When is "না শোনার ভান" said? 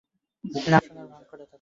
0.65-1.23